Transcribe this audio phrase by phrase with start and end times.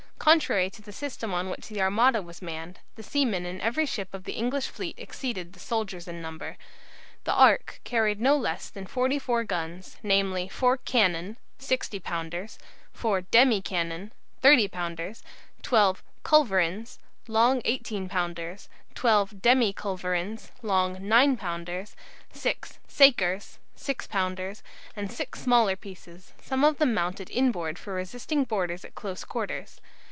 [0.21, 4.13] Contrary to the system on which the Armada was manned, the seamen in every ship
[4.13, 6.57] of the English fleet exceeded the soldiers in number.
[7.23, 12.59] "The Ark" carried no less than 44 guns, namely, 4 "cannon" (60 pounders),
[12.93, 15.23] 4 "demi cannon" (30 pounders)
[15.63, 21.95] 12 "culverins" (long 18 pounders), 12 "demi culverins" (long 9 pounders),
[22.31, 24.61] 6 "sakers" (6 pounders),
[24.95, 29.81] and six smaller pieces, some of them mounted inboard for resisting boarders at close quarters.